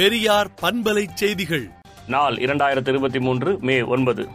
[0.00, 1.70] பெரியார் பண்பலை செய்திகள்.
[2.06, 4.28] நாள் இரண்டாயிரத்தி இருபத்தி மூன்று மே ஒன்பது.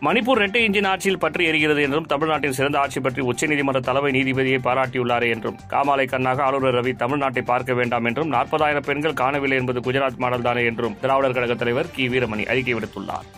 [0.00, 5.28] மணிப்பூர் இரட்டை இன்ஜின் ஆட்சியில் பற்றி எரிகிறது என்றும் தமிழ்நாட்டின் சிறந்த ஆட்சி பற்றி உச்சநீதிமன்ற தலைமை நீதிபதியை பாராட்டியுள்ளாரே
[5.28, 10.42] என்றும் காமாலை கண்ணாக ஆளுநர் ரவி தமிழ்நாட்டை பார்க்க வேண்டாம் என்றும் நாற்பதாயிரம் பெண்கள் காணவில்லை என்பது குஜராத் மாடல்
[10.42, 12.08] தானே என்றும் திராவிடர் கழக தலைவர் கி.
[12.08, 13.28] வீரமணி அறிக்கை விடுத்துள்ளார்.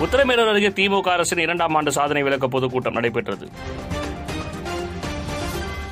[0.00, 3.48] உத்தரமேரூர் அருகே திமுக அரசின் இரண்டாம் ஆண்டு சாதனை விளக்க பொதுக்கூட்டம் நடைபெற்றது.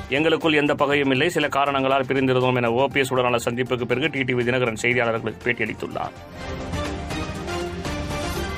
[0.09, 1.29] எங்களுக்குள் எந்த பகையும் இல்லை.
[1.29, 6.11] சில காரணங்களால் பிரிந்திருந்தோம் என ஓபிஎஸ் உடனான சந்திப்புக்கு பிறகு டிடிவி தினகரன் செய்தியாளர்களுக்கு பேட்டியளித்துள்ளார்.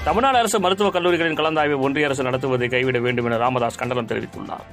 [0.03, 4.67] தமிழ்நாடு அரசு மருத்துவக் கல்லூரிகளின் கலந்தாய்வை ஒன்றிய அரசு நடத்துவதை கைவிட வேண்டும் என ராமதாஸ் கண்டனம் தெரிவித்துள்ளார்.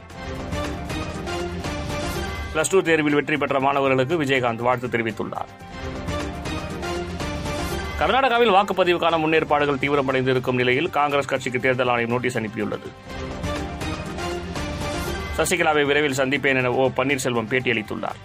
[2.55, 5.51] பிளஸ் டூ தேர்வில் வெற்றி பெற்ற மாணவர்களுக்கு விஜயகாந்த் வாழ்த்து தெரிவித்துள்ளார்.
[7.99, 12.89] கர்நாடகாவில் வாக்குப்பதிவுக்கான முன்னேற்பாடுகள் தீவிரமடைந்து இருக்கும் நிலையில் காங்கிரஸ் கட்சிக்கு தேர்தல் ஆணையம் நோட்டீஸ் அனுப்பியுள்ளது.
[15.39, 18.19] சசிகலாவை விரைவில் சந்திப்பேன் என ஓ பன்னீர்செல்வம் பேட்டியளித்துள்ளார்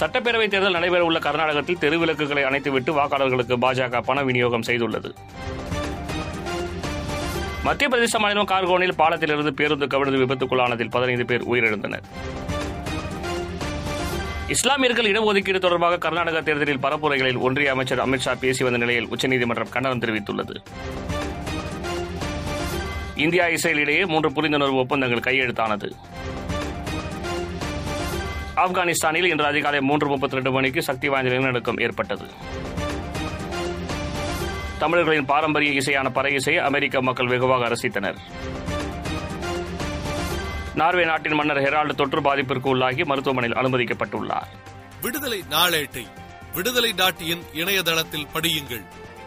[0.00, 5.10] சட்டப்பேரவைத் தேர்தல் நடைபெறவுள்ள கர்நாடகத்தில் தெருவிளக்குகளை அணைத்துவிட்டு வாக்காளர்களுக்கு பாஜக பண விநியோகம் செய்துள்ளது.
[7.62, 12.02] மத்திய பிரதேச மாநிலம் கார்கோனில் பாலத்திலிருந்து பேருந்து கவிழ்ந்து விபத்துக்குள்ளானதில் பதினைந்து பேர் உயிரிழந்தனர்.
[14.48, 20.56] இஸ்லாமியர்கள் இடஒதுக்கீடு தொடர்பாக கர்நாடக தேர்தலில் பரப்புரைகளில் ஒன்றிய அமைச்சர் அமித்ஷா பேசி வந்த நிலையில் உச்சநீதிமன்றம் கண்டனம் தெரிவித்துள்ளது.
[23.16, 25.88] இந்தியா இஸ்ரேல் இடையே மூன்று புரிந்துணர்வு ஒப்பந்தங்கள் கையெழுத்தானது.
[28.56, 32.26] ஆப்கானிஸ்தானில் இன்று அதிகாலை மூன்று முப்பத்தி ரெண்டு மணிக்கு சக்தி வாய்ந்த நிலநடுக்கம் ஏற்பட்டது.
[34.78, 38.18] தமிழர்களின் பாரம்பரிய இசையான பறை இசையை அமெரிக்க மக்கள் வெகுவாக ரசித்தனர்.
[40.74, 44.50] நார்வே நாட்டின் மன்னர் ஹெரால்டு தொற்று பாதிப்பிற்கு உள்ளாகி மருத்துவமனையில் அனுமதிக்கப்பட்டுள்ளார்.
[45.02, 46.06] விடுதலை நாளேட்டை
[46.54, 48.84] விடுதலை டாட் இணையதளத்தில் படியுங்கள்.